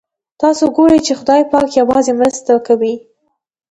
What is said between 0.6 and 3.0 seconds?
ګورئ چې خدای پاک یوازې مرسته کوي.